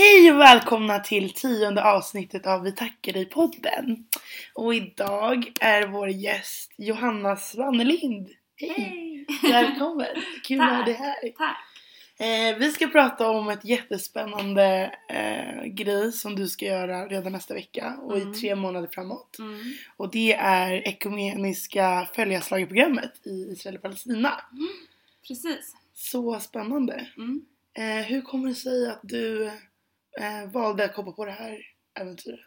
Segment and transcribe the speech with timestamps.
[0.00, 4.06] Hej och välkomna till tionde avsnittet av Vi tackar dig podden.
[4.54, 8.28] Och idag är vår gäst Johanna Svannelind.
[8.56, 9.26] Hej!
[9.42, 10.06] Välkommen!
[10.44, 11.14] Kul att ha dig här.
[11.38, 11.56] Tack!
[12.18, 17.54] Eh, vi ska prata om ett jättespännande eh, grej som du ska göra redan nästa
[17.54, 18.32] vecka och Mm.
[18.32, 19.38] i tre månader framåt.
[19.38, 19.60] Mm.
[19.96, 24.40] Och det är ekumeniska följaslagerprogrammet i Israel och Palestina.
[25.28, 25.76] Precis.
[25.94, 27.06] Så spännande!
[27.16, 27.44] Mm.
[27.74, 29.50] Eh, hur kommer det sig att du
[30.20, 31.58] eh, valde att hoppa på det här
[32.00, 32.40] äventyret?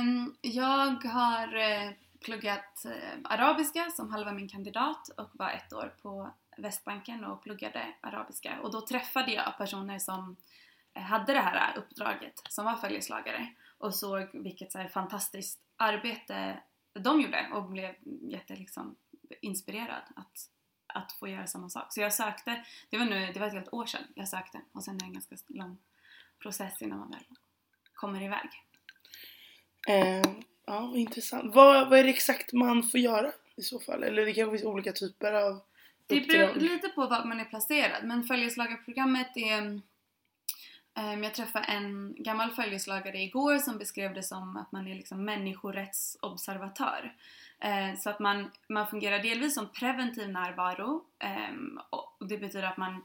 [0.00, 1.90] Um, jag har eh,
[2.24, 7.86] pluggat eh, arabiska som halva min kandidat och var ett år på Västbanken och pluggade
[8.00, 8.60] arabiska.
[8.62, 10.36] Och då träffade jag personer som
[10.94, 13.48] hade det här uppdraget, som var följeslagare
[13.78, 16.62] och såg vilket så här, fantastiskt arbete
[16.92, 18.96] de gjorde och blev jätte liksom,
[19.40, 20.50] inspirerad att,
[20.86, 21.92] att få göra samma sak.
[21.92, 24.84] Så jag sökte, det var, nu, det var ett helt år sedan jag sökte och
[24.84, 25.78] sen är det en ganska lång
[26.42, 27.24] process innan man väl
[27.94, 28.48] kommer iväg.
[29.88, 30.32] Eh,
[30.66, 31.54] ja, intressant.
[31.54, 34.02] Vad, vad är det exakt man får göra i så fall?
[34.02, 35.60] Eller det kanske finns olika typer av
[36.06, 39.80] Det beror lite på var man är placerad men följeslagarprogrammet är
[40.94, 45.24] ehm, jag träffade en gammal följeslagare igår som beskrev det som att man är liksom
[45.24, 47.14] människorättsobservatör.
[47.60, 52.76] Eh, så att man, man fungerar delvis som preventiv närvaro ehm, och det betyder att
[52.76, 53.04] man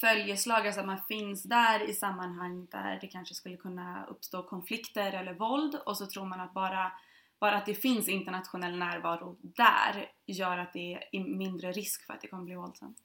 [0.00, 5.12] följeslag, alltså att man finns där i sammanhang där det kanske skulle kunna uppstå konflikter
[5.12, 6.92] eller våld och så tror man att bara
[7.40, 12.20] bara att det finns internationell närvaro där gör att det är mindre risk för att
[12.20, 12.98] det kommer bli våldsamt.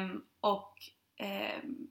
[0.00, 0.74] Um, och
[1.62, 1.88] um,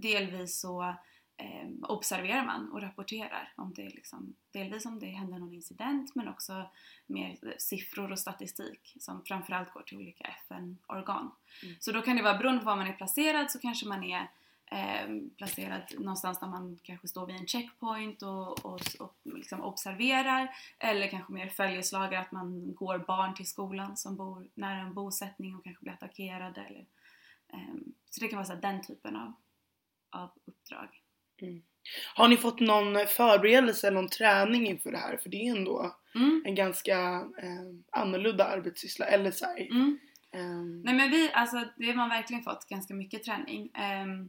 [0.00, 0.94] delvis så
[1.40, 6.28] ehm, observerar man och rapporterar om det liksom, delvis om det händer någon incident men
[6.28, 6.70] också
[7.06, 11.30] mer siffror och statistik som framförallt går till olika FN-organ.
[11.62, 11.76] Mm.
[11.80, 14.30] Så då kan det vara beroende på var man är placerad så kanske man är
[14.66, 20.50] ehm, placerad någonstans där man kanske står vid en checkpoint och, och, och liksom observerar
[20.78, 25.56] eller kanske mer följeslagare att man går barn till skolan som bor nära en bosättning
[25.56, 26.86] och kanske blir attackerade eller
[27.48, 29.32] ehm, så det kan vara så den typen av,
[30.10, 31.02] av uppdrag.
[32.14, 35.16] Har ni fått någon förberedelse eller någon träning inför det här?
[35.16, 36.42] För det är ändå Mm.
[36.46, 36.98] en ganska
[37.42, 39.06] eh, annorlunda arbetssyssla.
[39.06, 39.98] Eller så här, Mm.
[40.32, 43.70] ehm, Nej men vi, alltså det har man verkligen fått ganska mycket träning.
[44.04, 44.28] Um,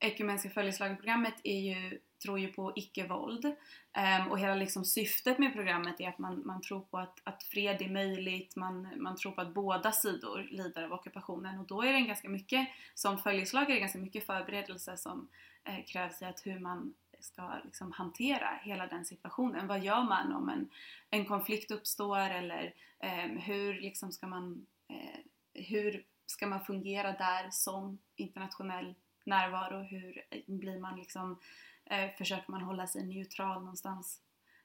[0.00, 3.56] Ekumeniska följeslagarprogrammet är ju, tror ju på icke-våld
[3.96, 7.42] Ehm, och hela liksom syftet med programmet är att man, man tror på att, att
[7.42, 11.82] fred är möjligt, man, man tror på att båda sidor lider av ockupationen och då
[11.82, 15.28] är det ganska mycket, som följeslagare ganska mycket förberedelse som
[15.66, 19.66] Eh, krävs i att hur man ska liksom hantera hela den situationen.
[19.66, 20.68] Vad gör man om en,
[21.10, 25.20] en konflikt uppstår eller eh, hur liksom ska man eh,
[25.54, 28.94] hur ska man fungera där som internationell
[29.24, 29.82] närvaro?
[29.82, 31.38] Hur eh, blir man liksom,
[31.84, 34.20] eh, försöker man hålla sig neutral någonstans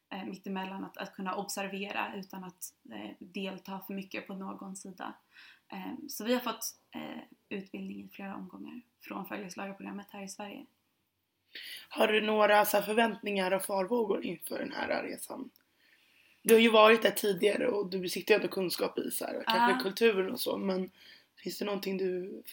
[0.09, 0.83] eh, mittemellan?
[0.83, 5.13] Att, att kunna observera utan att eh, delta för mycket på någon sida.
[5.67, 10.65] Eh, så vi har fått eh, utbildning i flera omgångar från följeslagarprogrammet här i Sverige
[11.89, 15.49] har du några så förväntningar och farvågor inför den här resan?
[16.41, 19.43] Du har ju varit där tidigare och du besitter ju ändå kunskap i så här,
[19.47, 20.91] kanske kulturen och så men
[21.37, 22.43] finns det någonting du,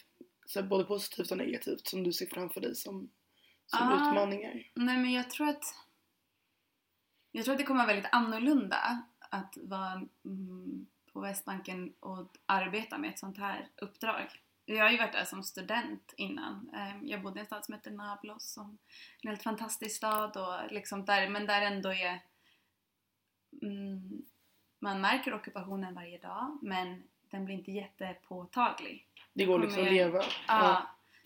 [0.46, 3.10] så här, både positivt och negativt, som du ser framför dig som,
[3.66, 3.94] som Ja.
[3.94, 4.70] utmaningar?
[4.74, 5.64] Nej men jag tror att
[7.32, 9.92] jag tror att det kommer vara väldigt annorlunda att vara
[10.24, 14.40] mm, på Västbanken och arbeta med ett sånt här uppdrag.
[14.70, 16.70] Jag har ju varit där som student innan.
[16.74, 18.78] Ehm, Jag bodde i en stad som heter Nablus som
[19.22, 22.20] en helt fantastisk stad och liksom där, men där ändå är
[23.62, 24.22] mm,
[24.78, 29.06] man märker ockupationen varje dag men den blir inte jättepåtaglig.
[29.32, 30.22] Det går liksom att leva.
[30.48, 30.82] Ja,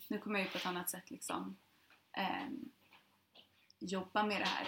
[0.07, 1.57] nu kommer jag ju på ett annat sätt liksom
[2.11, 2.71] ehm,
[3.79, 4.67] jobba med det här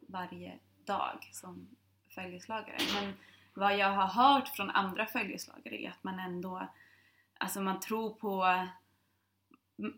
[0.00, 1.68] varje dag som
[2.08, 2.78] följeslagare.
[2.94, 3.14] Men
[3.54, 6.68] vad jag har hört från andra följeslagare är att man ändå,
[7.42, 8.66] alltså man tror på,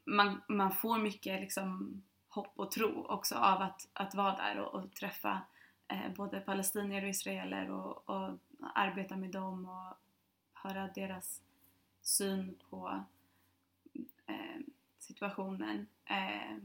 [0.04, 4.74] man, man får mycket liksom hopp och tro också av att, att vara där och,
[4.74, 5.42] och träffa
[5.88, 8.38] eh, både palestinier och israeler och, och
[8.74, 9.96] arbeta med dem och
[10.52, 11.42] höra deras
[12.02, 13.04] syn på
[14.26, 14.60] eh,
[14.98, 16.58] situationen eh,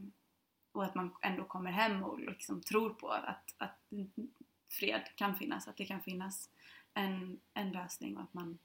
[0.72, 3.78] och att man ändå kommer hem och liksom tror på att, att
[4.70, 6.50] fred kan finnas, att det kan finnas
[6.94, 8.60] en, en lösning och att man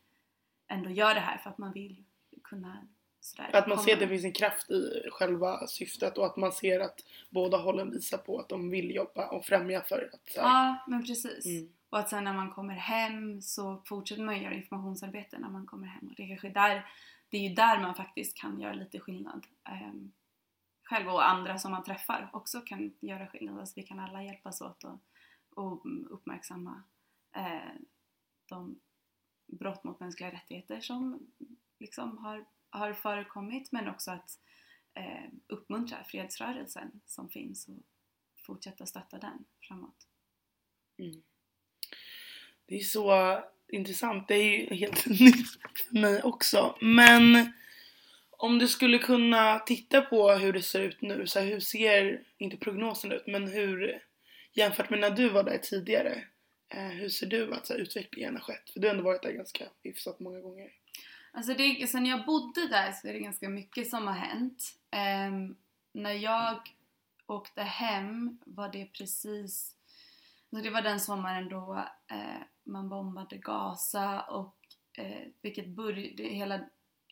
[0.68, 2.04] ändå gör det här för att man vill
[2.42, 2.86] kunna
[3.20, 6.36] sådär Att man ser att det komma- finns en kraft i själva syftet och att
[6.36, 7.00] man ser att
[7.30, 10.84] båda hållen visar på att de vill jobba och främja för att så här, Ja,
[10.88, 11.46] men precis.
[11.46, 11.72] Mm.
[11.90, 15.86] Och att sen när man kommer hem så fortsätter man göra informationsarbete när man kommer
[15.86, 16.08] hem.
[16.08, 16.86] Och det är kanske där,
[17.28, 19.46] det är ju där man faktiskt kan göra lite skillnad.
[19.88, 20.12] Um,
[20.82, 23.58] själv och andra som man träffar också kan göra skillnad.
[23.60, 24.98] Alltså vi kan alla hjälpas åt och,
[25.54, 26.82] och uppmärksamma
[27.36, 27.72] eh,
[28.48, 28.80] de
[29.46, 31.26] brott mot mänskliga rättigheter som
[31.78, 34.38] liksom har, har förekommit men också att
[34.94, 37.82] eh, uppmuntra fredsrörelsen som finns och
[38.46, 40.06] fortsätta stötta den framåt.
[40.98, 41.22] Mm.
[42.66, 44.28] Det är så intressant.
[44.28, 45.50] Det är ju helt nytt
[45.88, 46.78] för mig också.
[46.80, 47.52] Men
[48.30, 52.24] om du skulle kunna titta på hur det ser ut nu, så här, hur ser,
[52.38, 54.02] inte prognosen ut, men hur
[54.52, 56.24] jämfört med när du var där tidigare,
[56.76, 58.70] Eh, hur ser du att så här, utvecklingen har skett?
[58.70, 60.72] För du har ändå varit där ganska hyfsat många gånger.
[61.32, 64.78] Alltså det, sen jag bodde där så är det ganska mycket som har hänt.
[65.28, 65.56] Um,
[65.92, 66.60] när jag
[67.26, 69.76] åkte hem var det precis,
[70.52, 74.56] alltså det var den sommaren då uh, man bombade Gaza och
[74.98, 76.60] uh, vilket började, hela,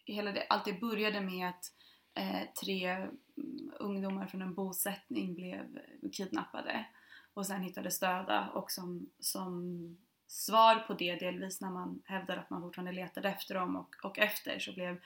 [0.04, 1.72] hela det, allt det började med att
[2.20, 5.78] uh, tre mm, ungdomar från en bosättning blev
[6.12, 6.86] kidnappade
[7.34, 9.96] och sen hittades döda och som, som
[10.26, 14.18] svar på det delvis när man hävdar att man fortfarande letade efter dem och, och
[14.18, 15.00] efter så blev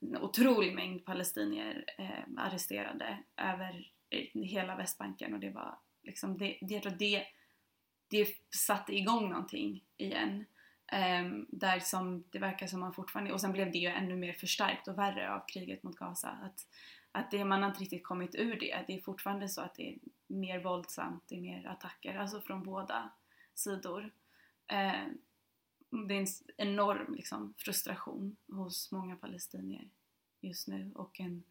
[0.00, 6.58] en otrolig mängd palestinier eh, arresterade över eh, hela Västbanken och det var liksom, det,
[6.60, 7.26] det, det,
[8.08, 10.44] det satte igång någonting igen.
[10.92, 14.32] Um, där som det verkar som man fortfarande, och sen blev det ju ännu mer
[14.32, 16.28] förstärkt och värre av kriget mot Gaza.
[16.28, 16.66] Att,
[17.12, 18.84] att det, man har inte riktigt kommit ur det.
[18.86, 23.10] Det är fortfarande så att det mer våldsamt, det är mer attacker, alltså från båda
[23.54, 24.04] sidor.
[24.72, 25.12] Uh,
[25.90, 26.26] det är en
[26.56, 29.88] enorm liksom, frustration hos många palestinier
[30.40, 31.42] just nu och en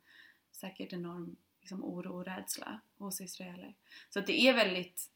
[0.52, 3.76] säkert enorm liksom, oro och rädsla hos israeler.
[4.10, 5.12] Så att det är väldigt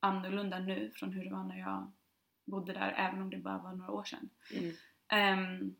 [0.00, 1.92] annorlunda nu från hur det var när jag
[2.44, 4.30] bodde där, även om det bara var några år sedan.
[4.52, 5.58] Mm.
[5.60, 5.76] Um,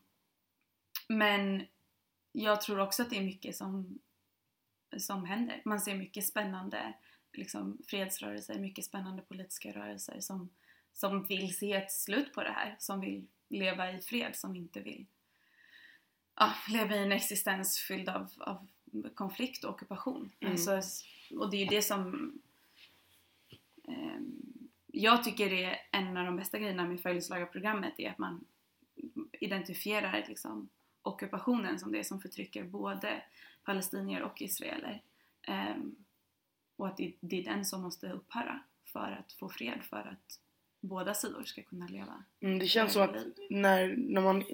[1.08, 1.67] men
[2.32, 3.99] jag tror också att det är mycket som,
[4.99, 5.62] som händer.
[5.64, 6.94] Man ser mycket spännande
[7.32, 10.50] liksom, fredsrörelser, mycket spännande politiska rörelser som,
[10.93, 14.81] som vill se ett slut på det här, som vill leva i fred, som inte
[14.81, 15.06] vill
[16.37, 18.67] ja, leva i en existens fylld av, av
[19.15, 20.31] konflikt och ockupation.
[20.41, 20.53] Mm.
[20.53, 20.81] Alltså,
[21.38, 22.32] och det är det som
[23.88, 24.21] eh,
[24.87, 28.44] jag tycker är en av de bästa grejerna med följeslagarprogrammet är att man
[29.32, 30.69] identifierar liksom,
[31.03, 33.23] ockupationen som det som förtrycker både
[33.65, 35.03] palestinier och israeler.
[35.43, 35.77] Eh,
[36.81, 40.38] och att det, det, är den som måste upphöra för att få fred, för att
[40.81, 42.25] båda sidor ska kunna leva.
[42.41, 43.17] Mm, det känns som att
[43.50, 44.44] när, när man...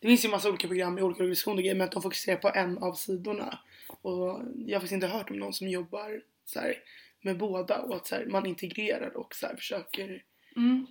[0.00, 2.78] Det finns ju massa olika program i olika organisationer men att de fokuserar på en
[2.78, 3.58] av sidorna.
[4.02, 6.74] Och jag har faktiskt inte hört om någon som jobbar så här,
[7.20, 10.22] med båda och att så här, man integrerar och så här, försöker
[10.56, 10.86] mm.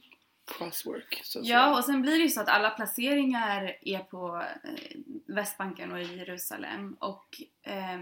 [0.58, 1.22] crosswork.
[1.24, 5.92] Så ja, och sen blir det ju så att alla placeringar är på eh, Västbanken
[5.92, 8.00] och i Jerusalem och eh,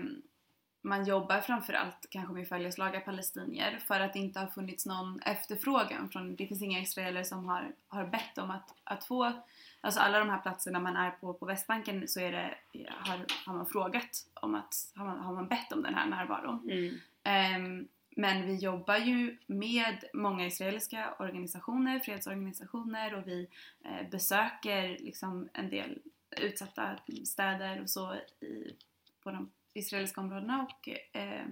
[0.85, 6.09] man jobbar framförallt kanske med följeslaga palestinier för att det inte har funnits någon efterfrågan
[6.09, 9.33] från, det finns inga israeler som har, har bett om att, att få
[9.81, 12.57] Alltså alla de här platserna man är på på Västbanken så är det,
[12.89, 16.69] har, har man frågat om att, har man, har man bett om den här närvaron.
[16.69, 17.65] Mm.
[17.65, 23.47] Um, men vi jobbar ju med många israeliska organisationer, fredsorganisationer och vi
[23.85, 25.99] eh, besöker liksom en del
[26.37, 28.75] utsatta städer och så i,
[29.23, 31.47] på de israeliska områdena och eh,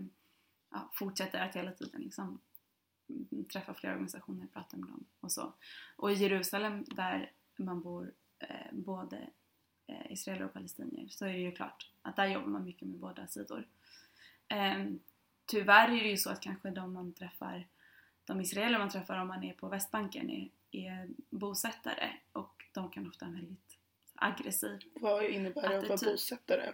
[0.72, 2.40] ja, fortsätter att hela tiden liksom
[3.54, 5.54] träffa flera organisationer, prata med dem och så.
[5.96, 9.30] Och i Jerusalem där man bor eh, både
[9.88, 12.98] eh, israeler och palestinier så är det ju klart att där jobbar man mycket med
[12.98, 13.68] båda sidor.
[14.48, 14.86] Eh,
[15.46, 17.68] tyvärr är det ju så att kanske de man träffar,
[18.26, 23.08] de israeler man träffar om man är på Västbanken är, är bosättare och de kan
[23.08, 23.78] ofta ha en väldigt
[24.16, 26.74] aggressiv Vad innebär det att vara bosättare?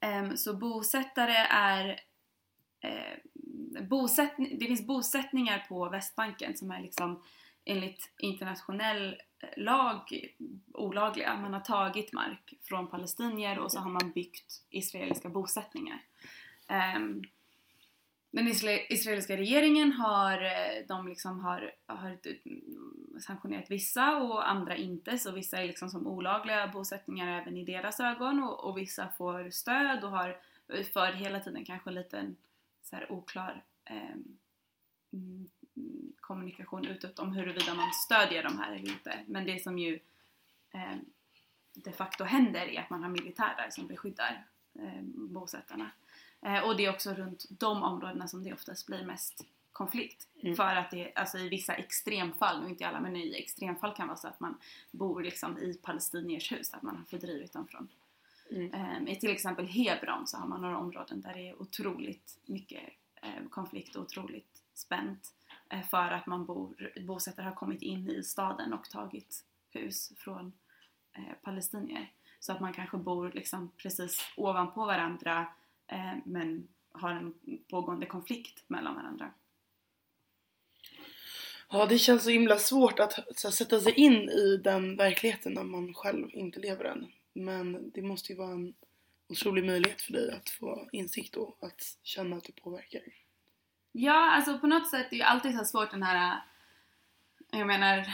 [0.00, 2.00] Ehm, så bosättare är
[2.80, 7.22] eh, bosättning, det finns bosättningar på Västbanken som är liksom
[7.64, 10.00] enligt internationell eh, lag
[10.74, 11.36] olagliga.
[11.36, 16.00] Man har tagit mark från palestinier och så har man byggt israeliska bosättningar.
[16.96, 17.22] Um,
[18.30, 18.48] den
[18.88, 22.18] israeliska regeringen har, eh, de liksom har, har
[23.20, 28.00] sanktionerat vissa och andra inte så vissa är liksom som olagliga bosättningar även i deras
[28.00, 32.34] ögon och, och vissa får stöd och har eh, för hela tiden kanske lite
[32.82, 34.16] så här oklar eh,
[36.20, 39.98] kommunikation utåt om huruvida man stödjer de här eller inte men det som ju
[40.74, 40.96] eh,
[41.74, 44.44] de facto händer är att man har militärer som beskyddar
[44.74, 45.90] eh, bosättarna.
[46.42, 50.28] Eh, och det är också runt de områdena som det oftast blir mest konflikt.
[50.42, 50.56] Mm.
[50.56, 54.08] För att det, alltså i vissa extremfall, nu inte i alla men i extremfall kan
[54.08, 54.58] vara så att man
[54.90, 57.88] bor liksom i palestiniers hus, att man har fördrivit dem från,
[58.50, 58.74] Mm.
[58.74, 62.82] Ehm, I till exempel Hebron så har man några områden där det är otroligt mycket
[63.22, 65.34] eh, konflikt och otroligt spänt
[65.68, 70.52] eh, för att man bor, bosättare har kommit in i staden och tagit hus från
[71.12, 72.12] eh, palestinier.
[72.40, 75.46] Så att man kanske bor liksom precis ovanpå varandra
[75.88, 77.34] eh, men har en
[77.70, 79.32] pågående konflikt mellan varandra.
[81.70, 85.64] Ja, det känns så himla svårt att här, sätta sig in i den verkligheten när
[85.64, 87.12] man själv inte lever den.
[87.32, 88.74] Men det måste ju vara en
[89.28, 93.02] otrolig möjlighet för dig att få insikt och att känna att det påverkar.
[93.92, 96.40] Ja, alltså på något sätt är ju alltid så svårt den här...
[97.50, 98.06] Jag menar,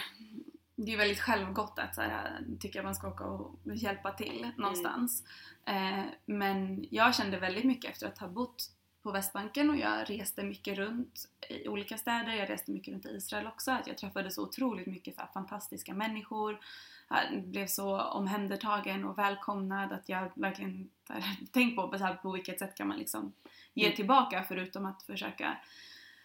[0.85, 4.51] det är väldigt självgott att så här, tycka att man ska åka och hjälpa till
[4.57, 5.25] någonstans.
[5.65, 8.71] Eh, men jag kände väldigt mycket efter att ha bott
[9.03, 12.33] på Västbanken och jag reste mycket runt i olika städer.
[12.33, 13.71] Jag reste mycket runt i Israel också.
[13.71, 16.61] Att jag träffade så otroligt mycket så fantastiska människor.
[17.09, 22.15] Jag blev så omhändertagen och välkomnad att jag verkligen så här, tänkt på så här,
[22.15, 23.33] på vilket sätt kan man liksom
[23.75, 23.97] ge Mm.
[23.97, 25.57] tillbaka förutom att försöka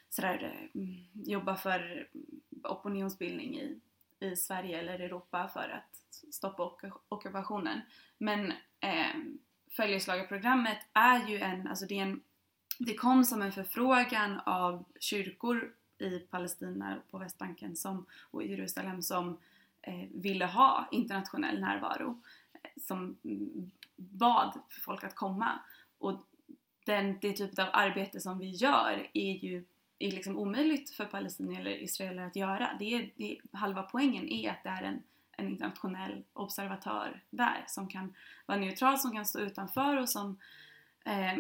[0.10, 2.08] sådär, mm, jobba för
[2.64, 3.80] opinionsbildning i,
[4.20, 6.72] i Sverige eller Europa för att stoppa
[7.10, 7.82] ockupationen.
[8.18, 9.16] Men eh,
[9.70, 12.22] följeslagarprogrammet är ju en, alltså det är en,
[12.80, 18.52] det kom som en förfrågan av kyrkor i Palestina och på Västbanken som, och i
[18.52, 19.38] Jerusalem som
[19.82, 22.22] eh, ville ha internationell närvaro.
[22.54, 25.60] Eh, som mm, bad folk att komma.
[25.98, 26.26] Och
[26.86, 29.66] den, det typ av arbete som vi gör är ju
[30.00, 32.76] är liksom omöjligt för palestinier eller israeler att göra.
[32.80, 37.88] Det är, det halva poängen är att det är en, en internationell observatör där som
[37.88, 38.16] kan
[38.46, 40.40] vara neutral, som kan stå utanför och som
[41.06, 41.38] eh,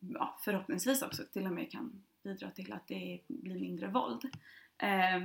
[0.00, 4.24] ja, förhoppningsvis också till och med kan bidra till att det blir mindre våld.
[4.78, 5.22] Eh,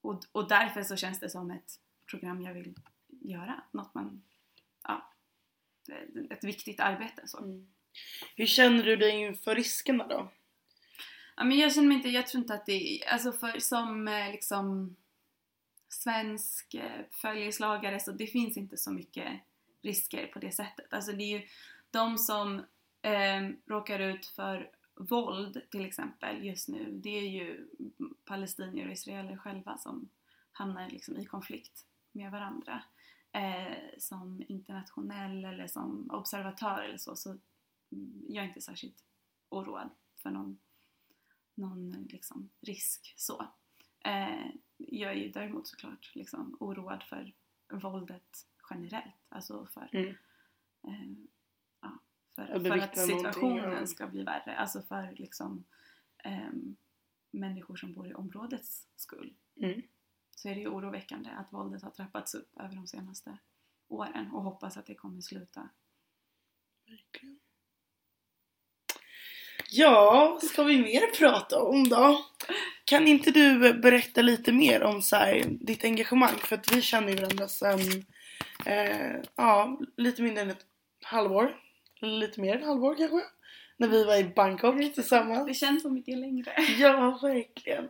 [0.00, 2.74] och, och därför så känns det som ett program jag vill
[3.08, 3.62] göra.
[3.70, 4.22] Något man,
[4.82, 5.12] ja,
[6.30, 7.38] ett viktigt arbete så.
[7.38, 7.68] Mm.
[8.36, 10.30] Hur känner du dig inför riskerna då?
[11.40, 14.08] Ja, men jag känner mig inte, jag tror inte att det är, alltså för som
[14.08, 14.96] eh, liksom
[15.88, 19.40] svensk eh, följeslagare så det finns inte så mycket
[19.82, 20.94] risker på det sättet.
[20.94, 21.46] Alltså det är ju
[21.90, 22.62] de som
[23.02, 27.68] eh, råkar ut för våld till exempel just nu, det är ju
[28.24, 30.08] palestinier och israeler själva som
[30.52, 32.82] hamnar liksom i konflikt med varandra.
[33.32, 37.30] Eh, som internationell eller som observatör eller så, så
[37.92, 39.04] mm, jag är inte särskilt
[39.48, 39.90] oroad
[40.22, 40.58] för någon
[41.60, 43.46] någon liksom, risk så.
[44.04, 47.32] Eh, jag är ju däremot såklart liksom, oroad för
[47.68, 49.14] våldet generellt.
[49.28, 50.14] Alltså för, Mm.
[50.82, 51.24] eh,
[51.80, 51.98] ja,
[52.34, 54.56] för, för att situationen ska bli värre.
[54.56, 55.64] Alltså för liksom,
[56.18, 56.76] ehm,
[57.30, 59.34] människor som bor i områdets skull.
[59.56, 59.82] Mm.
[60.30, 63.38] Så är det ju oroväckande att våldet har trappats upp över de senaste
[63.88, 65.68] åren och hoppas att det kommer sluta.
[66.86, 67.40] Verkligen.
[69.68, 72.24] Ja, vad ska vi mer prata om då?
[72.84, 76.36] Kan inte du berätta lite mer om så här, ditt engagemang?
[76.38, 77.80] För att vi känner ju varandra sedan
[78.66, 80.66] eh, ja, lite mindre än ett
[81.04, 81.56] halvår.
[82.00, 83.20] Lite mer än ett halvår kanske?
[83.76, 85.46] När vi var i Bangkok tillsammans.
[85.46, 86.52] Det känns så mycket längre.
[86.78, 87.88] Ja, verkligen.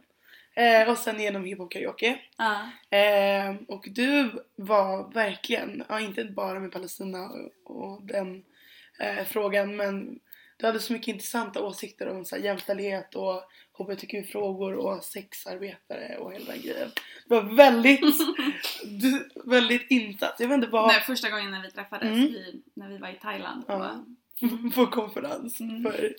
[0.55, 2.19] Eh, och sen genom hiphop karaoke.
[2.37, 2.71] Ja.
[2.99, 7.31] Eh, och du var verkligen, ja inte bara med Palestina
[7.65, 8.45] och, och den
[8.99, 10.19] eh, frågan men
[10.61, 13.43] du hade så mycket intressanta åsikter om så här, jämställdhet och
[13.79, 16.91] hbtq-frågor och sexarbetare och hela den grejen.
[17.27, 18.01] Du var väldigt,
[18.85, 20.37] du, väldigt insatt.
[20.39, 22.21] Jag vet inte vad Nej, första gången när vi träffades, Mm.
[22.27, 23.65] vi, när vi var i Thailand.
[23.69, 24.05] Ja.
[24.41, 25.83] på- på konferens Mm.
[25.83, 26.15] för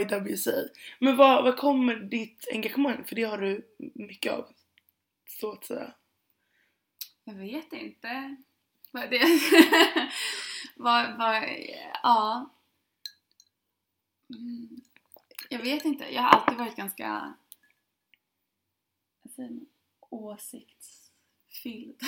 [0.00, 0.52] YWCA.
[0.98, 3.04] Men vad, vad kommer ditt engagemang?
[3.04, 4.46] För det har du mycket av.
[5.40, 5.92] Så att säga.
[7.24, 8.36] Jag vet inte.
[8.90, 9.20] Vad det...
[10.76, 11.42] vad, vad,
[12.02, 12.50] ja.
[14.34, 14.80] Mm.
[15.50, 16.14] Jag vet inte.
[16.14, 17.34] Jag har alltid varit ganska
[19.24, 19.48] alltså,
[20.00, 22.00] åsiktsfylld.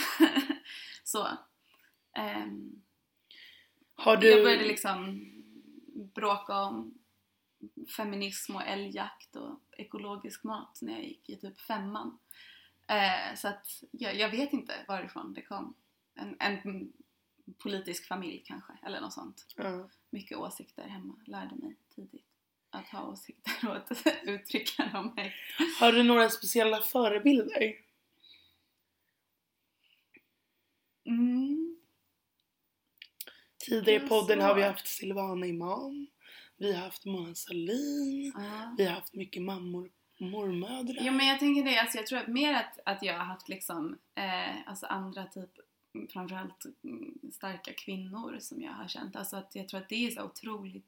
[1.05, 1.29] Så.
[2.17, 2.83] Ehm,
[3.95, 4.31] Har du...
[4.31, 5.27] Jag började liksom
[6.15, 6.99] bråka om
[7.97, 12.19] feminism och älgjakt och ekologisk mat när jag gick i typ femman.
[12.89, 15.75] Eh, så att jag, jag vet inte varifrån det kom.
[16.15, 16.93] En, en
[17.59, 19.47] politisk familj kanske, eller något sånt.
[19.57, 19.89] Ja.
[20.11, 22.27] Mycket åsikter hemma, lärde mig tidigt
[22.71, 25.35] att ha åsikter och att uttrycka dem högt.
[25.81, 27.75] Har du några speciella förebilder?
[31.05, 31.77] Mm.
[33.59, 36.07] Tidigare i podden har vi haft Silvana Imam.
[36.57, 38.33] Vi har haft Mona Sahlin.
[38.37, 38.75] Ja.
[38.79, 40.99] Vi har haft mycket mammor, mormödrar.
[41.01, 43.49] Jo men jag tänker det, alltså jag tror att mer att, att jag har haft
[43.49, 45.51] liksom, eh, alltså andra typ
[46.13, 49.17] framförallt mm, starka kvinnor som jag har känt.
[49.17, 50.87] Alltså att jag tror att det är så otroligt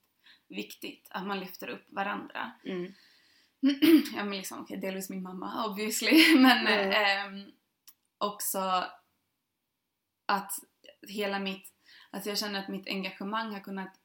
[0.49, 2.53] viktigt att man lyfter upp varandra.
[2.65, 2.93] Mm.
[4.17, 6.93] ja men liksom, okej okay, delvis min mamma obviously men Mm.
[6.93, 7.53] ehm,
[8.19, 8.85] också
[10.27, 10.53] att
[11.09, 11.73] hela mitt,
[12.11, 13.99] att jag känner att mitt engagemang har kunnat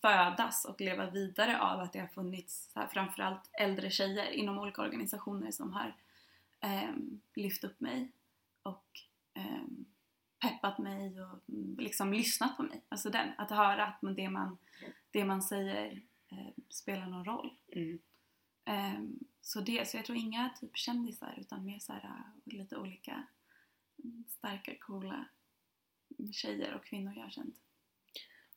[0.00, 4.82] födas och leva vidare av att det har funnits här, framförallt äldre tjejer inom olika
[4.82, 5.96] organisationer som har
[6.60, 8.12] ehm, lyft upp mig
[8.62, 8.84] och
[10.42, 12.82] peppat mig och mm, liksom lyssnat på mig.
[12.88, 14.58] Alltså den, att höra att det man,
[15.10, 17.54] det man säger eh, spelar någon roll.
[17.72, 17.98] Mm.
[18.64, 22.76] Ehm, så det, så jag tror inga typ kändisar utan mer så här, äh, lite
[22.76, 23.26] olika
[24.04, 25.24] mm, starka, coola
[26.32, 27.56] tjejer och kvinnor jag har känt.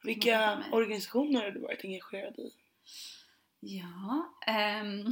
[0.04, 2.52] Vilka organisationer har du varit engagerad i?
[3.60, 5.12] Ja, ehm,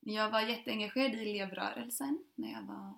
[0.00, 2.94] jag var jätteengagerad i elevrörelsen när jag var, eh,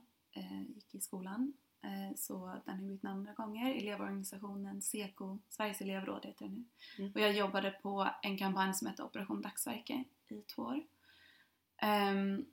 [0.75, 1.52] gick i skolan.
[1.82, 3.75] Eh, så den har bytt namn några gånger.
[3.75, 6.64] Elevorganisationen SEKO, Sveriges elevråd heter det nu.
[6.99, 7.12] Mm.
[7.12, 10.82] Och jag jobbade på en kampanj som hette Operation Dagsverke i två år.
[11.76, 12.46] Ehm,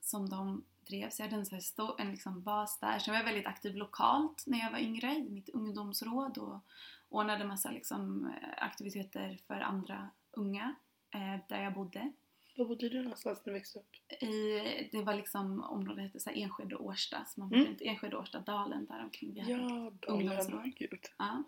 [0.00, 1.10] som de drev.
[1.10, 2.98] Så jag hade en, så stor, en liksom bas där.
[2.98, 6.60] Så jag var väldigt aktiv lokalt när jag var yngre i mitt ungdomsråd och
[7.08, 10.74] ordnade massa liksom, eh, aktiviteter för andra unga
[11.10, 12.12] eh, där jag bodde.
[12.56, 14.22] Var bodde du någonstans när du växte upp?
[14.22, 17.60] I, det var liksom området hette så här Enskede och Årsta, så man Mm.
[17.60, 19.34] bodde inte Enskede och Årsta, dalen där omkring.
[19.34, 19.92] Vi hade Ja.
[20.00, 20.72] Dalen.
[20.76, 21.06] Gud.
[21.18, 21.42] Ja.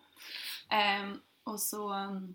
[0.70, 2.34] Ehm, och så um,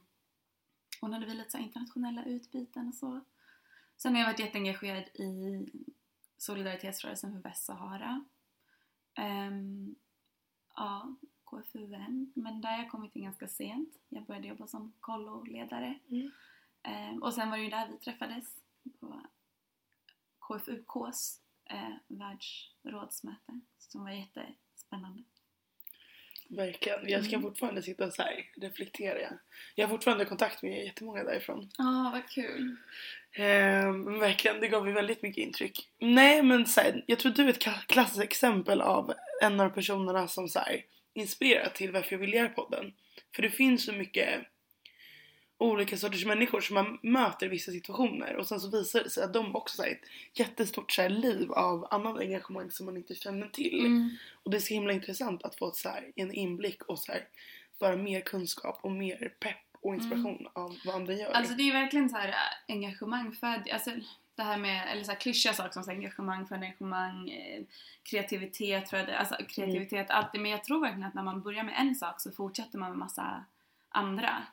[1.02, 3.22] ordnade vi lite så internationella utbyten och så.
[3.98, 5.66] Sen har jag varit jätteengagerad i
[6.38, 8.26] solidaritetsrörelsen för Västsahara.
[9.18, 9.96] Um,
[10.76, 13.90] ja, KFUM, men där har jag kommit in ganska sent.
[14.10, 16.00] Jag började jobba som kolloledare.
[16.10, 16.32] Mm.
[16.84, 18.46] Ehm, och sen var det ju där vi träffades
[19.00, 19.22] på
[20.40, 25.24] KFUKs eh, världsrådsmöte som var jättespännande.
[26.50, 27.10] Verkligen.
[27.10, 27.42] Jag ska Mm.
[27.50, 29.34] fortfarande sitta och så här reflektera.
[29.76, 31.70] Jag har fortfarande kontakt med jättemånga därifrån.
[31.78, 32.76] Ja, vad kul!
[33.32, 35.90] Ehm, verkligen, det gav ju väldigt mycket intryck.
[36.00, 40.28] Nej men så här, jag tror du är ett klassiskt exempel av en av personerna
[40.28, 42.94] som så här, inspirerat till varför jag vill göra podden.
[43.36, 44.40] För det finns så mycket
[45.60, 49.24] olika sorters människor som man möter i vissa situationer och sen så visar det sig
[49.24, 50.02] att de också har ett
[50.34, 53.80] jättestort så här, liv av annat engagemang som man inte känner till.
[53.86, 54.10] Mm.
[54.44, 57.28] Och det är så himla intressant att få så här, en inblick och så här,
[57.80, 61.32] bara mer kunskap och mer pepp och inspiration av vad andra gör.
[61.32, 63.92] Alltså det är verkligen så här äh, engagemang för, alltså
[64.36, 67.64] det här med, eller så här klyschiga saker som så här engagemang för engagemang, eh,
[68.04, 70.42] kreativitet det, alltså kreativitet, alltid.
[70.42, 72.98] Men jag tror verkligen att när man börjar med en sak så fortsätter man med
[72.98, 73.46] massa
[73.90, 74.44] andra.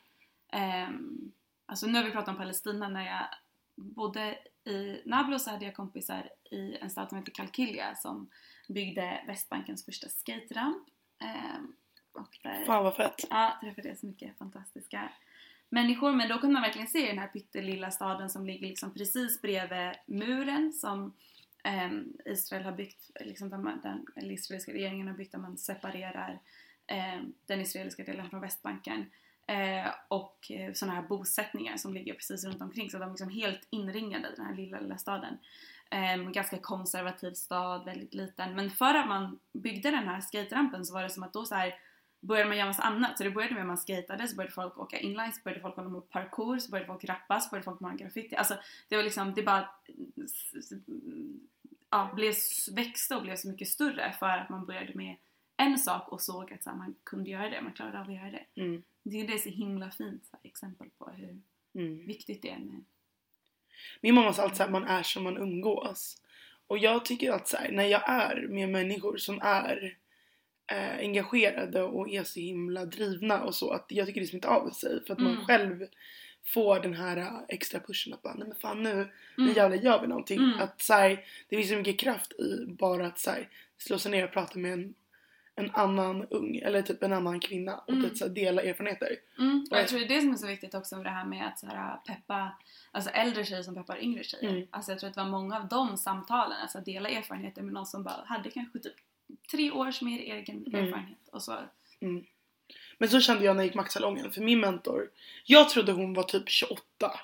[0.56, 1.32] Ehm,
[1.66, 3.26] alltså nu har vi pratat om Palestina, när jag
[3.74, 8.30] bodde i Nablus så hade jag kompisar i en stad som heter Kalkilja som
[8.68, 10.88] byggde Västbankens första skateramp.
[11.18, 11.72] Ehm,
[12.12, 13.26] och där, Fan vad fett.
[13.30, 15.12] Ja, träffade så mycket fantastiska
[15.68, 16.12] människor.
[16.12, 19.92] Men då kunde man verkligen se den här pyttelilla staden som ligger liksom precis bredvid
[20.06, 21.14] muren som
[21.64, 26.40] ehm, Israel har byggt, liksom man, den eller israeliska regeringen har byggt där man separerar
[27.46, 29.10] den israeliska delen från Västbanken.
[29.46, 33.28] Eh, och eh, sådana här bosättningar som ligger precis runt omkring så de är liksom
[33.28, 35.38] helt inringade i den här lilla, lilla staden.
[35.90, 38.54] Eh, ganska konservativ stad, väldigt liten.
[38.54, 41.54] Men för att man byggde den här skaterampen så var det som att då så
[41.54, 41.74] här
[42.20, 43.18] började man göra massa annat.
[43.18, 45.76] Så det började med att man skatade, så började folk åka inline, så började folk
[45.76, 48.36] hålla på med parkour, så började folk rappa, så började folk måla graffiti.
[48.36, 48.54] Alltså
[48.88, 49.68] det var liksom, det bara
[51.90, 52.34] ja, blev,
[52.72, 55.16] växte och blev så mycket större för att man började med
[55.56, 58.14] en sak och såg att så här, man kunde göra det, man klarade av att
[58.14, 58.60] göra det.
[58.60, 58.82] Mm.
[59.10, 61.38] Det är det så himla fint så här, exempel på hur
[61.74, 62.06] Mm.
[62.06, 62.84] viktigt det är med
[64.00, 66.22] Min mamma sa alltid att man är som man umgås.
[66.66, 69.96] Och jag tycker att så här, när jag är med människor som är
[70.72, 74.70] eh, engagerade och är så himla drivna och så, att jag tycker det smittar av
[74.70, 75.04] sig.
[75.06, 75.44] För att man Mm.
[75.44, 75.86] själv
[76.44, 78.94] får den här eh, extra pushen att bara, nej men fan nu,
[79.36, 79.54] nu Mm.
[79.56, 80.38] jävlar gör vi någonting.
[80.38, 80.60] Mm.
[80.60, 84.10] Att så här, det finns så mycket kraft i bara att så här, slå sig
[84.10, 84.94] ner och prata med en,
[85.58, 88.02] en annan ung eller typ en annan kvinna och Mm.
[88.08, 89.16] typ, så dela erfarenheter.
[89.38, 91.10] Mm, och Och- jag tror det är det som är så viktigt också med det
[91.10, 92.52] här med att så här, peppa
[92.90, 94.50] alltså äldre tjejer som peppar yngre tjejer.
[94.50, 94.66] Mm.
[94.70, 97.74] Alltså jag tror att det var många av de samtalen, alltså att dela erfarenheter med
[97.74, 98.94] någon som bara hade kanske typ
[99.50, 100.84] tre års mer egen Mm.
[100.84, 101.56] erfarenhet och så.
[102.98, 105.10] Men så kände jag när jag gick Maxsalongen för min mentor,
[105.44, 107.20] jag trodde hon var typ 28.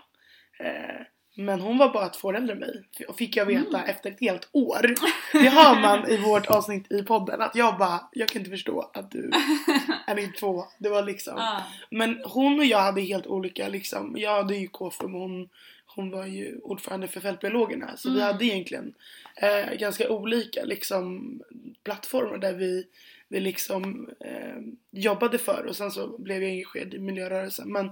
[0.59, 2.83] Eh, Men hon var bara två år äldre än mig.
[3.09, 3.91] Och fick jag veta Mm.
[3.91, 4.95] efter ett helt år.
[5.33, 7.41] Det hör man i vårt avsnitt i podden.
[7.41, 9.31] Att jag bara, jag kan inte förstå att du
[10.07, 10.65] är min två.
[10.79, 11.35] Det var liksom.
[11.37, 11.63] Ja.
[11.91, 14.15] Men hon och jag hade helt olika liksom.
[14.19, 15.49] Jag hade ju KFUM och hon,
[15.87, 17.97] hon var ju ordförande för Fältbiologerna.
[17.97, 18.27] Så vi Mm.
[18.27, 18.95] hade egentligen
[19.37, 21.39] eh, ganska olika liksom
[21.85, 22.87] plattformar där vi,
[23.29, 24.57] vi liksom eh,
[24.91, 27.73] jobbade för och sen så blev jag engagerad i miljörörelsen.
[27.73, 27.91] Men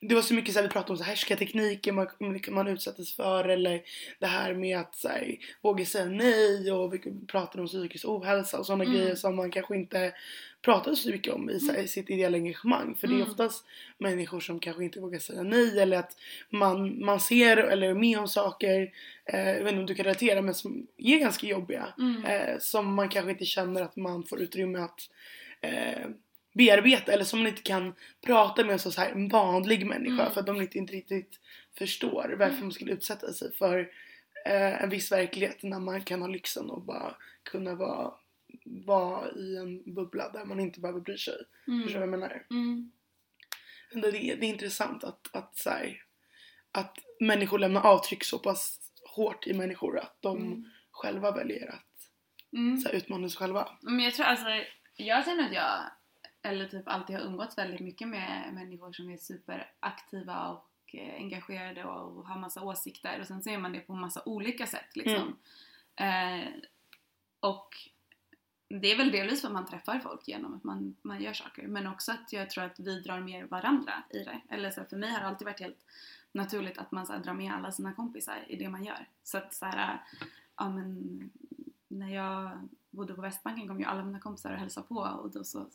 [0.00, 2.06] det var så mycket så här, vi pratade om så härskartekniker man,
[2.50, 3.82] man utsattes för eller
[4.18, 8.58] det här med att så här, våga säga nej och vi pratade om psykisk ohälsa
[8.58, 8.96] och sådana Mm.
[8.96, 10.12] grejer som man kanske inte
[10.62, 12.94] pratade så mycket om i så här, sitt ideella engagemang.
[13.00, 13.28] För det är Mm.
[13.30, 13.64] oftast
[13.98, 16.16] människor som kanske inte vågar säga nej eller att
[16.50, 18.92] man, man ser eller är med om saker,
[19.24, 21.86] eh, jag vet inte om du kan relatera men som är ganska jobbiga.
[21.98, 22.24] Mm.
[22.24, 25.00] Eh, som man kanske inte känner att man får utrymme att
[25.60, 26.08] eh,
[26.56, 27.94] bearbeta eller som man inte kan
[28.26, 30.32] prata med så här en vanlig människa Mm.
[30.32, 31.40] för att de inte, inte riktigt
[31.78, 33.78] förstår varför man skulle utsätta sig för
[34.46, 38.14] eh, en viss verklighet när man kan ha lyxen och bara kunna vara,
[38.64, 41.34] vara i en bubbla där man inte behöver bry sig.
[41.64, 42.46] Förstår du vad jag menar?
[42.50, 42.92] Mm.
[43.92, 46.02] Det, är- det är intressant att, att, så här,
[46.72, 48.80] att människor lämnar avtryck så pass
[49.14, 50.64] hårt i människor att de Mm.
[50.90, 51.82] själva väljer att
[52.52, 52.78] Mm.
[52.78, 53.68] så här, utmana sig själva.
[53.82, 54.46] Men jag tror alltså,
[54.96, 55.80] jag känner att jag
[56.46, 61.84] eller typ alltid har umgåtts väldigt mycket med människor som är superaktiva och eh, engagerade
[61.84, 65.38] och har massa åsikter och sen ser man det på massa olika sätt liksom.
[65.96, 66.48] Eh,
[67.40, 67.74] och
[68.68, 71.66] det är väl delvis för att man träffar folk genom att man, man gör saker
[71.66, 74.40] men också att jag tror att vi drar med varandra i det.
[74.48, 75.84] Eller så här, för mig har det alltid varit helt
[76.32, 79.08] naturligt att man så här, drar med alla sina kompisar i det man gör.
[79.22, 80.02] Så att så här,
[80.56, 81.30] ja men
[81.88, 85.44] när jag bodde på Västbanken kom ju alla mina kompisar och hälsade på och då
[85.44, 85.66] så,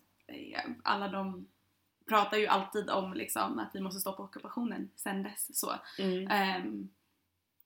[0.84, 1.48] alla de
[2.08, 5.74] pratar ju alltid om liksom att vi måste stoppa ockupationen sen dess så.
[6.00, 6.28] Mm.
[6.28, 6.90] Ehm,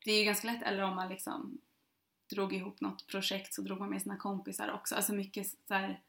[0.06, 1.58] det är ju ganska lätt, eller om man liksom
[2.30, 4.96] drog ihop något projekt så drog man med sina kompisar också.
[4.96, 6.02] Alltså mycket så här,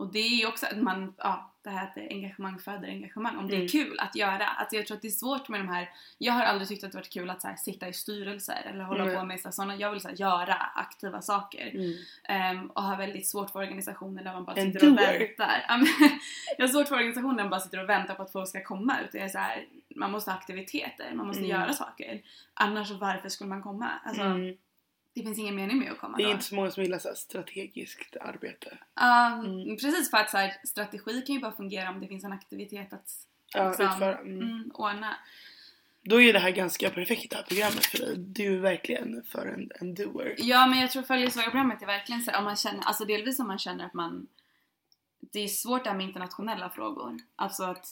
[0.00, 3.36] och det är ju också att man, ja, det här att engagemang föder engagemang.
[3.36, 3.64] Om det Mm.
[3.64, 4.44] är kul att göra.
[4.46, 6.92] Alltså jag tror att det är svårt med de här, jag har aldrig tyckt att
[6.92, 9.16] det varit kul att så här, sitta i styrelser eller hålla Nej.
[9.16, 11.70] på med så här, såna, jag vill så här, göra aktiva saker.
[11.74, 11.92] Mm.
[12.24, 15.18] Ehm, och har väldigt svårt för organisationer där man bara sitter och doer.
[15.18, 15.64] väntar.
[16.58, 18.64] Jag har svårt för organisationer där man bara sitter och väntar på att folk ska
[18.64, 18.96] komma.
[19.08, 19.64] Utan jag är så här,
[19.96, 21.50] man måste ha aktiviteter, man måste Mm.
[21.50, 22.22] göra saker.
[22.54, 23.88] Annars varför skulle man komma?
[24.04, 24.56] Alltså, Mm.
[25.14, 26.32] Det finns ingen mening med att komma Det är då.
[26.32, 28.78] inte så många som gillar så här strategiskt arbete.
[29.00, 29.76] Um, Mm.
[29.76, 32.92] Precis för att så här, strategi kan ju bara fungera om det finns en aktivitet
[32.92, 33.10] att
[33.54, 34.18] Ja, liksom, utföra.
[34.18, 34.40] Mm.
[34.42, 35.16] mm, ordna.
[36.02, 38.14] Då är det här ganska perfekt det här programmet för dig.
[38.18, 40.34] Du är verkligen för en, en doer.
[40.38, 43.46] Ja men jag tror följeslagarprogrammet är verkligen så här, om man känner, alltså delvis om
[43.46, 44.26] man känner att man
[45.32, 47.16] det är svårt det här med internationella frågor.
[47.36, 47.86] Alltså att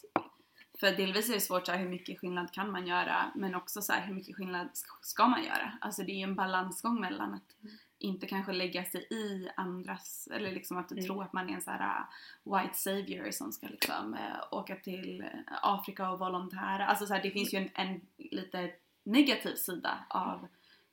[0.81, 3.83] för delvis är det svårt så här, hur mycket skillnad kan man göra men också
[3.83, 4.69] så här, hur mycket skillnad
[5.03, 5.79] ska man göra?
[5.81, 7.57] Alltså det är ju en balansgång mellan att
[7.99, 11.05] inte kanske lägga sig i andras eller liksom att Mm.
[11.05, 14.77] tro att man är en så här uh, white savior som ska liksom uh, åka
[14.77, 16.87] till uh, Afrika och volontära.
[16.87, 18.71] Alltså så här, det finns ju en, en lite
[19.05, 20.49] negativ sida av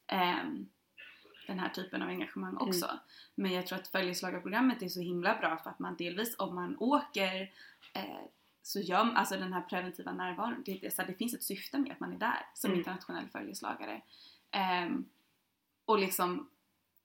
[0.08, 0.70] ehm,
[1.48, 2.90] den här typen av engagemang också.
[3.36, 6.78] Men jag tror att följeslagarprogrammet är så himla bra för att man delvis om man
[6.80, 7.52] åker
[7.94, 8.22] eh,
[8.66, 11.78] så gör man, alltså den här preventiva närvaron, det, det, så det finns ett syfte
[11.78, 12.80] med att man är där som Mm.
[12.80, 14.02] internationell följeslagare.
[14.52, 15.06] Ehm,
[15.86, 16.50] och liksom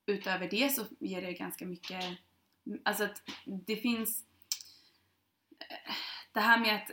[0.07, 2.05] utöver det så ger det ganska mycket,
[2.83, 4.25] alltså att det finns
[5.59, 5.95] eh,
[6.33, 6.91] det här med att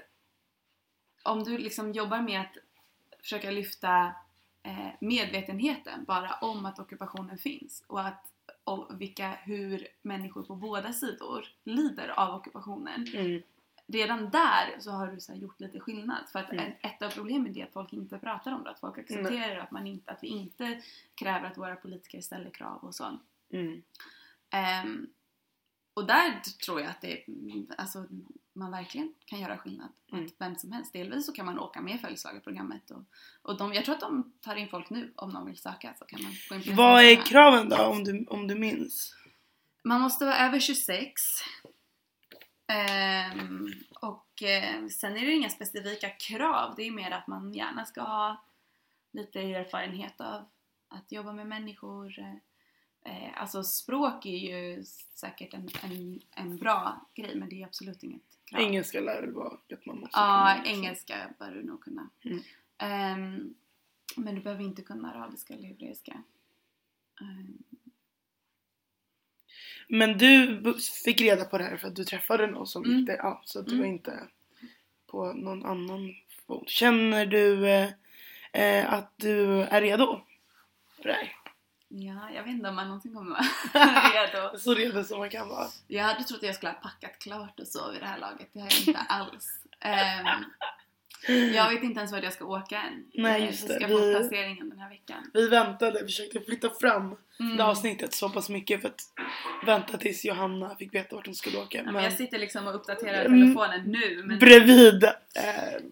[1.23, 2.57] om du liksom jobbar med att
[3.21, 4.15] försöka lyfta
[4.63, 8.31] eh, medvetenheten bara om att ockupationen finns och att
[8.63, 13.07] och vilka, hur människor på båda sidor lider av ockupationen.
[13.13, 13.41] Mm.
[13.87, 16.29] Redan där så har du så gjort lite skillnad.
[16.31, 16.71] För att Mm.
[16.81, 18.69] ett- av problemen är att folk inte pratar om det.
[18.69, 20.81] Att folk accepterar att, man inte, att vi inte
[21.15, 23.19] kräver att våra politiker ställer krav och så.
[23.53, 23.81] Mm.
[24.49, 25.07] Ehm,
[25.93, 27.23] och där tror jag att det,
[27.77, 28.05] alltså,
[28.53, 29.89] man verkligen kan göra skillnad.
[30.11, 30.25] Mm.
[30.25, 30.93] Att vem som helst.
[30.93, 32.91] Delvis så kan man åka med i följeslagarprogrammet.
[32.91, 33.03] Och,
[33.41, 35.93] och de, jag tror att de tar in folk nu om de vill söka.
[35.99, 39.15] Så kan man gå in Vad är kraven då om du, om du minns?
[39.83, 41.21] Man måste vara över 26.
[42.67, 43.67] Ehm,
[44.01, 46.73] och eh, sen är det inga specifika krav.
[46.75, 48.43] Det är mer att man gärna ska ha
[49.11, 50.45] lite erfarenhet av
[50.87, 52.19] att jobba med människor.
[53.05, 58.03] Eh, alltså språk är ju säkert en, en, en bra grej men det är absolut
[58.03, 58.61] inget krav.
[58.61, 62.09] Engelska lär väl vara att man måste Ja, engelska bör du nog kunna.
[62.21, 62.41] Mm.
[62.77, 63.53] Ehm,
[64.15, 66.23] men du behöver inte kunna arabiska eller hebreiska.
[67.21, 67.63] Ehm,
[69.87, 70.61] Men du
[71.05, 72.97] fick reda på det här för att du träffade någon som Mm.
[72.97, 73.15] gick det.
[73.15, 73.81] Ja, så att du Mm.
[73.85, 74.19] var inte
[75.11, 76.15] på någon annan
[76.47, 76.69] fot.
[76.69, 77.69] Känner du...
[77.69, 77.89] Eh,
[78.53, 80.21] eh, att du är redo
[81.05, 81.33] här.
[81.89, 83.43] Ja, jag vet inte om man någonsin kommer vara
[84.27, 84.57] redo.
[84.59, 85.67] Så redo som man kan vara.
[85.87, 88.49] Jag hade trott att jag skulle ha packat klart och så vid det här laget.
[88.53, 89.63] Det har jag inte alls.
[89.79, 90.25] Ehm,
[91.27, 93.05] jag vet inte ens vart jag ska åka än.
[93.13, 93.73] Nej, just det.
[93.73, 95.31] ska Vi- få placeringen den här veckan.
[95.33, 97.57] Vi väntade, försökte flytta fram Mm.
[97.57, 99.01] det avsnittet så pass mycket för att
[99.65, 101.77] vänta tills Johanna fick veta vart hon skulle åka.
[101.77, 103.41] Ja, men men jag sitter liksom och uppdaterar Mm.
[103.41, 105.11] telefonen nu men bredvid eh,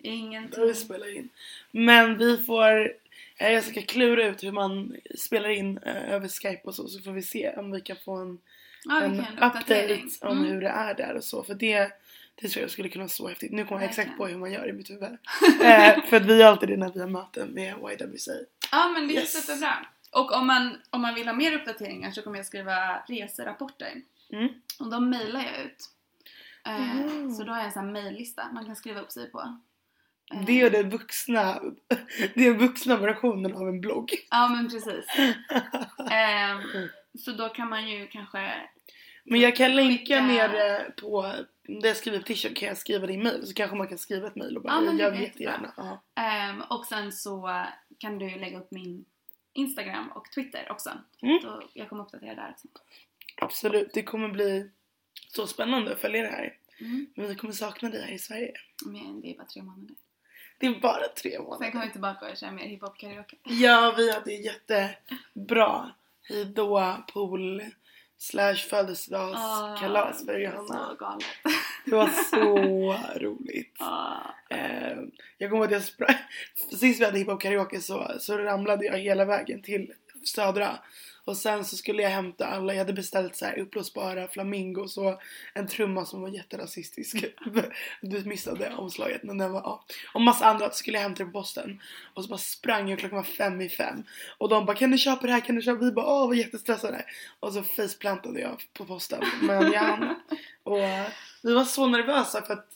[0.02, 0.64] ingenting.
[0.64, 1.30] vi spelar in.
[1.72, 2.92] Men vi får,
[3.38, 7.02] eh, jag ska klura ut hur man spelar in eh, över Skype och så, så
[7.02, 8.38] får vi se om vi kan få en,
[8.86, 10.52] Ja, en vilken update om Mm.
[10.52, 11.44] hur det är där och så.
[11.44, 11.92] För det,
[12.42, 13.52] det tror jag skulle kunna vara så häftigt.
[13.52, 15.04] Nu kommer jag exakt på hur man gör i mitt huvud.
[15.64, 18.32] eh, för att vi gör alltid det när vi har möten med YWCA.
[18.72, 19.46] Ja men det är Yes.
[19.46, 19.86] superbra.
[20.12, 23.92] Och om man, om man vill ha mer uppdateringar så kommer jag skriva reserapporter.
[24.32, 24.48] Mm.
[24.80, 25.90] Och de mejlar jag ut.
[26.68, 27.32] Eh, Mm.
[27.32, 29.58] Så då har jag en sån här mejllista man kan skriva upp sig på.
[30.34, 31.62] Eh, Det är den vuxna,
[32.36, 34.12] det är vuxna versionen av en blogg.
[34.32, 35.06] Ja men precis.
[36.12, 36.62] Ehm,
[37.20, 38.54] så då kan man ju kanske...
[39.24, 41.34] Men jag kan länka Skicka- ner eh, på,
[41.68, 43.98] det jag skriver på t-shirt kan jag skriva det i mail så kanske man kan
[43.98, 45.74] skriva ett mail och bara Ja, men jag vill jättegärna.
[45.78, 46.04] Ja.
[46.24, 47.66] ehm, och sen så
[47.98, 49.06] kan du lägga upp min
[49.54, 50.92] Instagram och Twitter också.
[51.22, 51.40] Mm.
[51.44, 52.68] Då jag kommer uppdatera där också.
[53.42, 54.70] Absolut, det kommer bli
[55.28, 56.58] så spännande att följa det här.
[56.80, 57.08] Mm.
[57.16, 58.54] Men vi kommer sakna dig här i Sverige.
[58.86, 59.96] Men det är bara tre månader.
[60.58, 61.86] Det är bara tre Sen kommer månader.
[61.86, 63.36] vi tillbaka och köra mer hiphop karaoke.
[63.44, 65.92] Ja, vi hade jättebra
[66.30, 67.62] hejdå pool
[68.18, 70.96] slash födelsedagskalas för Johanna.
[71.00, 71.20] Så.
[71.86, 73.76] Det var så roligt.
[73.80, 74.18] Ah.
[74.50, 74.98] Eh,
[75.38, 76.16] jag kommer ihåg att jag sprang,
[76.80, 79.94] sist vi hade hiphop karaoke så, så ramlade jag hela vägen till
[80.26, 80.80] Södra.
[81.26, 85.22] Och sen så skulle jag hämta alla, jag hade beställt så här uppblåsbara flamingos och
[85.54, 87.26] en trumma som var jätterasistisk.
[88.02, 89.86] Du missade omslaget men den var, ja.
[90.14, 91.82] Och massa andra, så skulle jag hämta det på posten.
[92.14, 94.04] Och så bara sprang jag klockan var fem i fem.
[94.38, 95.86] Och de bara kan du köpa det här, kan du köpa?
[95.86, 97.06] Vi bara åh var jättestressade.
[97.40, 99.24] Och så faceplantade jag på posten.
[99.42, 100.16] Men jag hann.
[100.64, 100.80] Och
[101.44, 102.70] vi var så nervösa för att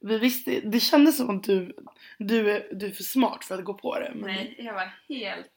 [0.00, 1.76] vi visste, det kändes som att du,
[2.18, 4.12] du, är, du är för smart för att gå på det.
[4.14, 5.50] Men, Nej, jag var helt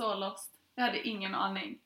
[0.00, 0.50] så lost.
[0.74, 1.78] Jag hade ingen aning.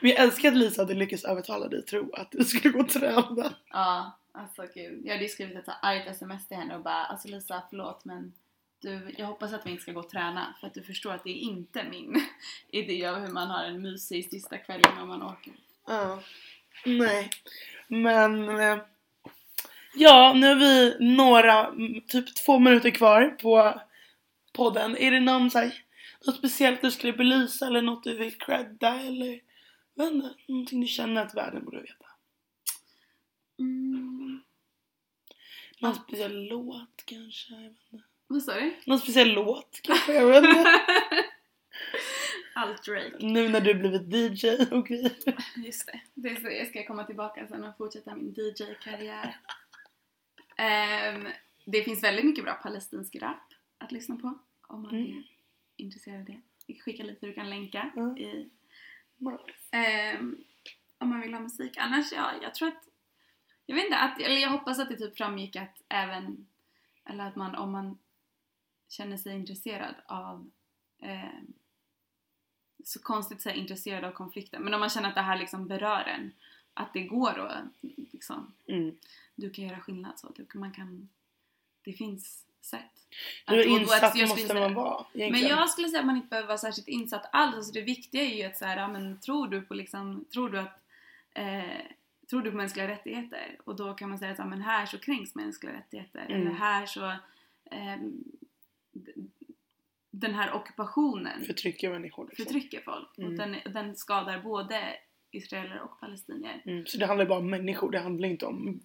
[0.00, 2.88] men jag älskar att Lisa hade lyckats övertala dig tro att du skulle gå och
[2.88, 3.52] träna.
[3.70, 5.00] Ja, alltså gud.
[5.04, 8.04] Jag hade ju skrivit ett så argt sms till henne och bara alltså Lisa förlåt
[8.04, 8.32] men
[8.80, 11.24] du, jag hoppas att vi inte ska gå och träna för att du förstår att
[11.24, 12.26] det är inte min
[12.68, 15.52] idé av hur man har en mysig sista kvällen om man åker.
[15.86, 16.22] Ja.
[16.84, 17.30] Nej.
[17.88, 18.60] Men...
[18.60, 18.78] eh,
[19.98, 21.72] Ja, nu har vi några,
[22.08, 23.80] typ två minuter kvar på
[24.52, 24.96] podden.
[24.96, 25.72] Är det någon så här,
[26.26, 29.40] något speciellt du skulle belysa eller något du vill credda eller
[30.00, 32.06] inte, någonting du känner att världen borde veta?
[33.58, 34.42] Mm.
[35.80, 35.94] Någon Ja.
[35.94, 37.54] speciell låt kanske?
[37.54, 38.04] Jag vet inte.
[38.26, 38.74] Vad sa du?
[38.86, 40.12] Någon speciell låt kanske?
[40.14, 40.80] Jag vet inte.
[42.54, 43.16] Allt Drake.
[43.20, 44.02] nu när du blivit
[44.42, 45.12] DJ och grejer.
[45.56, 46.00] Just det.
[46.14, 49.36] det är så jag ska komma tillbaka sen och fortsätta min DJ-karriär.
[50.56, 51.28] Ehm,
[51.64, 55.06] det finns väldigt mycket bra palestinsk rap att lyssna på om man Mm.
[55.18, 55.35] är
[55.76, 56.40] intresserad av det.
[56.66, 58.18] Jag skickar lite du kan länka Ja.
[58.18, 58.50] i.
[59.70, 60.44] Ehm,
[60.98, 61.76] om man vill ha musik.
[61.76, 62.88] Annars, ja, jag tror att...
[63.66, 66.46] Jag vet inte, att, eller jag hoppas att det typ framgick att även...
[67.04, 67.98] Eller att man, om man
[68.88, 70.50] känner sig intresserad av...
[70.98, 71.52] ehm,
[72.84, 75.68] så konstigt att säga intresserad av konflikten, men om man känner att det här liksom
[75.68, 76.32] berör en.
[76.74, 78.52] Att det går att liksom...
[78.68, 78.98] Mm.
[79.34, 80.32] Du kan göra skillnad så.
[80.36, 81.08] Du, man kan...
[81.84, 82.80] Det finns sätt.
[83.46, 85.48] Hur insatt måste säga- man vara men egentligen?
[85.58, 87.56] jag skulle säga att man inte behöver vara särskilt insatt alls.
[87.56, 90.50] Alltså det viktiga är ju att så här, ja, men tror du på liksom, tror
[90.50, 90.80] du att
[91.34, 91.64] eh,
[92.30, 93.56] tror du på mänskliga rättigheter?
[93.64, 96.26] Och då kan man säga att ja, men här så kränks mänskliga rättigheter.
[96.28, 96.40] Mm.
[96.40, 97.12] Eller här så
[98.92, 99.12] d-
[100.10, 102.44] den här ockupationen Förtrycker människor liksom.
[102.44, 103.18] förtrycker folk.
[103.18, 103.30] Mm.
[103.30, 104.80] Och den, den skadar både
[105.30, 106.62] israeler och palestinier.
[106.64, 106.86] Mm.
[106.86, 108.80] Så det handlar bara om människor, det handlar inte om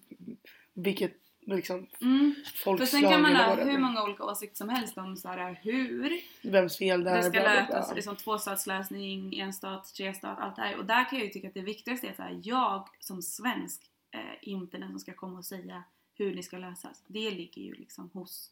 [0.74, 2.34] vilket liksom Mm.
[2.44, 5.60] För folkslag sen kan man ha hur många olika åsikter som helst om så här,
[5.62, 7.16] hur Vems fel det är.
[7.16, 10.76] det ska lösas, liksom tvåstatslösning, en stat, tre stat, allt det här.
[10.78, 13.90] Och där kan jag ju tycka att det viktigaste är att här, jag som svensk
[14.10, 17.04] är inte den som ska komma och säga hur det ska lösas.
[17.06, 18.50] Det ligger ju liksom hos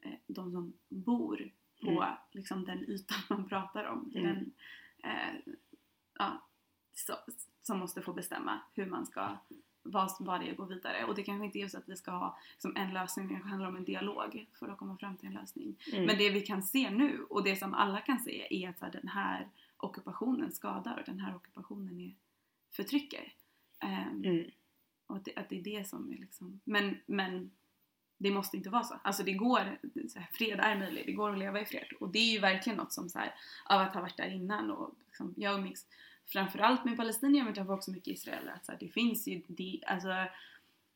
[0.00, 2.14] eh, de som bor på Mm.
[2.32, 4.12] liksom den ytan man pratar om.
[4.14, 4.24] Mm.
[4.26, 4.52] Den,
[5.04, 5.54] eh,
[6.18, 6.42] ja,
[6.94, 7.14] så,
[7.62, 9.36] som måste få bestämma hur man ska
[9.90, 11.04] vad, vad det är att gå vidare.
[11.04, 13.48] Och det kanske inte är så att vi ska ha som en lösning, det kanske
[13.48, 15.76] handlar om en dialog för att komma fram till en lösning.
[15.92, 16.04] Mm.
[16.04, 18.90] Men det vi kan se nu och det som alla kan se är att här,
[18.90, 22.14] den här ockupationen skadar och den här ockupationen är
[22.76, 23.32] förtrycker.
[23.80, 24.50] Ehm, Mm.
[25.06, 26.60] Och att det, att det är det som är liksom...
[26.64, 27.50] Men, men
[28.18, 29.00] det måste inte vara så.
[29.04, 31.86] Alltså det går, så här, fred är möjlig, det går att leva i fred.
[32.00, 34.70] Och det är ju verkligen något som så här, av att ha varit där innan
[34.70, 35.86] och liksom, jag umgicks
[36.26, 39.80] framförallt med palestinier men träffar också mycket israeler att så här, det finns ju, det,
[39.86, 40.08] alltså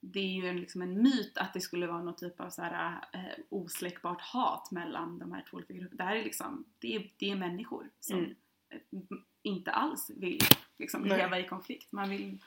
[0.00, 2.62] det är ju en, liksom en myt att det skulle vara någon typ av så
[2.62, 6.04] här, eh, osläckbart hat mellan de här två olika grupperna.
[6.04, 8.34] Det här är liksom, det är, det är människor som Mm.
[8.68, 10.40] eh, inte alls vill
[10.78, 11.92] liksom, leva i konflikt.
[11.92, 12.38] Man vill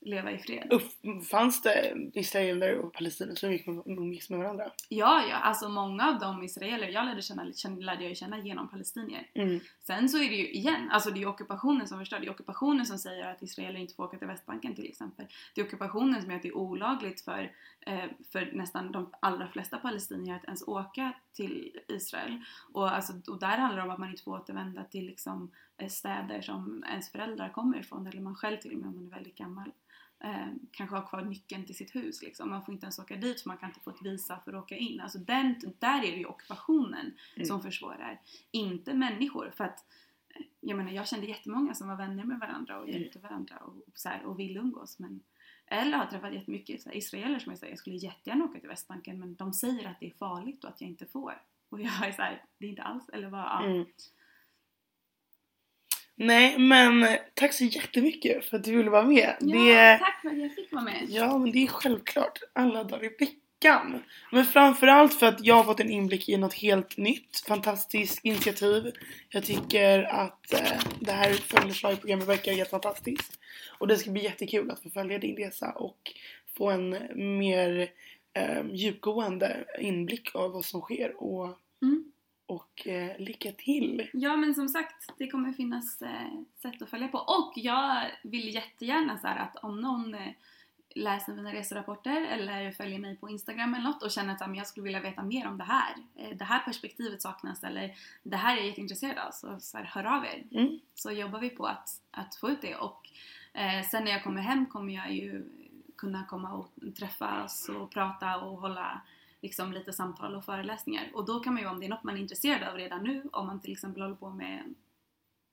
[0.00, 0.72] leva i fred.
[0.72, 4.64] Uff, fanns det israeler och palestinier som gick med, umgicks med varandra?
[4.88, 7.44] Ja, ja, alltså många av de israeler jag lärde känna,
[7.78, 9.30] lärde jag känna genom palestinier.
[9.34, 9.60] Mm.
[9.80, 12.20] Sen så är det ju igen, alltså det är ockupationen som förstör.
[12.20, 15.26] Det är ockupationen som säger att israeler inte får åka till Västbanken till exempel.
[15.54, 17.52] Det är ockupationen som gör att det är olagligt för,
[17.86, 22.44] eh, för nästan de allra flesta palestinier att ens åka till Israel.
[22.72, 25.88] Och, alltså, och där handlar det om att man inte får återvända till liksom, eh,
[25.88, 29.10] städer som ens föräldrar kommer ifrån eller man själv till och med om man är
[29.10, 29.72] väldigt gammal.
[30.20, 32.50] Eh, kanske har kvar nyckeln till sitt hus liksom.
[32.50, 34.64] Man får inte ens åka dit för man kan inte få ett visa för att
[34.64, 35.00] åka in.
[35.00, 37.46] Alltså den, där är det ju ockupationen Mm.
[37.46, 38.20] som försvårar.
[38.50, 39.52] Inte människor.
[39.56, 39.84] För att
[40.34, 43.00] eh, jag menar jag kände jättemånga som var vänner med varandra och Mm.
[43.00, 44.98] hjälpte varandra och, och, så här, och ville umgås.
[44.98, 45.20] Men,
[45.66, 48.68] eller har träffat jättemycket så här, israeler som jag säger jag skulle jättegärna åka till
[48.68, 51.42] Västbanken men de säger att det är farligt och att jag inte får.
[51.68, 53.40] Och jag är såhär, det är inte alls, eller vad?
[53.40, 53.64] Ja.
[53.64, 53.86] Mm.
[56.20, 59.34] Nej men eh, tack så jättemycket för att du ville vara med.
[59.40, 61.06] Ja, det, tack för att jag fick vara med.
[61.08, 64.02] ja men det är självklart alla dagar i veckan.
[64.32, 68.92] Men framförallt för att jag har fått en inblick i något helt nytt, fantastiskt initiativ.
[69.28, 73.38] Jag tycker att eh, det här följeslagprogrammet verkar helt fantastiskt.
[73.78, 75.98] Och det ska bli jättekul att få följa din resa och
[76.56, 76.96] få en
[77.38, 77.90] mer
[78.32, 81.22] eh, djupgående inblick av vad som sker.
[81.22, 82.04] Och, Mm.
[82.48, 84.08] Och eh, lycka till!
[84.12, 87.18] Ja men som sagt, det kommer finnas eh, sätt att följa på.
[87.18, 90.32] Och jag vill jättegärna så här att om någon eh,
[90.94, 94.84] läser mina reserapporter eller följer mig på Instagram eller något och känner att jag skulle
[94.84, 95.94] vilja veta mer om det här.
[96.16, 99.30] Eh, det här perspektivet saknas eller det här är jag jätteintresserad av.
[99.30, 100.44] Så, så här, hör av er.
[100.52, 100.78] Mm.
[100.94, 102.76] Så jobbar vi på att, att få ut det.
[102.76, 103.10] Och
[103.52, 105.44] eh, sen när jag kommer hem kommer jag ju
[105.96, 109.02] kunna komma och träffas och prata och hålla
[109.42, 111.10] liksom lite samtal och föreläsningar.
[111.14, 113.22] Och då kan man ju om det är något man är intresserad av redan nu,
[113.32, 114.74] om man till exempel håller på med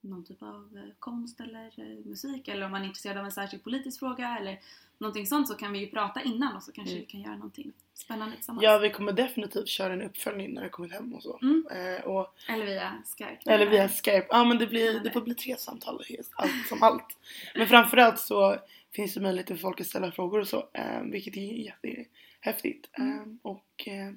[0.01, 3.31] någon typ av eh, konst eller eh, musik eller om man är intresserad av en
[3.31, 4.59] särskild politisk fråga eller
[4.97, 7.05] någonting sånt så kan vi ju prata innan och så kanske Mm.
[7.05, 8.63] vi kan göra någonting spännande tillsammans.
[8.63, 11.39] Ja, vi kommer definitivt köra en uppföljning när jag kommit hem och så.
[11.41, 11.65] Mm.
[11.71, 13.51] Eh, och, Eller via Skype.
[13.53, 14.27] eller via Skype.
[14.29, 16.03] Ja men det, blir, det får bli tre samtal
[16.35, 17.17] allt som allt.
[17.55, 18.57] Men framförallt så
[18.91, 20.67] finns det möjlighet för folk att ställa frågor och så.
[20.73, 22.07] Eh, vilket är
[22.45, 22.89] jättehäftigt.
[22.97, 23.19] Mm.
[23.19, 24.11] Eh, och eh,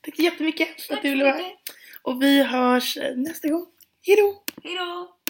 [0.00, 1.52] tack så jättemycket för att du ville vara här.
[2.02, 3.66] Och vi hörs eh, nästa gång.
[4.06, 4.44] Hejdå!
[4.62, 5.21] Hejdå!